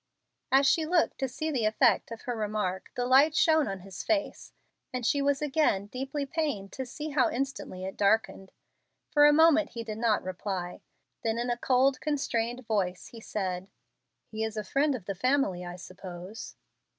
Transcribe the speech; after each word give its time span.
As 0.51 0.65
she 0.65 0.83
looked 0.83 1.19
to 1.19 1.27
see 1.27 1.51
the 1.51 1.65
effect 1.67 2.09
of 2.09 2.21
her 2.23 2.35
remark 2.35 2.89
the 2.95 3.05
light 3.05 3.35
shone 3.35 3.67
on 3.67 3.81
his 3.81 4.01
face, 4.01 4.51
and 4.91 5.05
she 5.05 5.21
was 5.21 5.43
again 5.43 5.85
deeply 5.85 6.25
pained 6.25 6.71
to 6.71 6.87
see 6.87 7.09
how 7.09 7.29
instantly 7.29 7.85
it 7.85 7.97
darkened. 7.97 8.51
For 9.11 9.27
a 9.27 9.31
moment 9.31 9.73
he 9.73 9.83
did 9.83 9.99
not 9.99 10.23
reply; 10.23 10.81
then 11.23 11.37
in 11.37 11.51
a 11.51 11.55
cold, 11.55 12.01
constrained 12.01 12.65
voice, 12.65 13.09
he 13.09 13.21
said, 13.21 13.69
"He 14.25 14.43
is 14.43 14.57
a 14.57 14.63
friend 14.63 14.95
of 14.95 15.05
the 15.05 15.13
family, 15.13 15.63
I 15.63 15.75
suppose." 15.75 16.55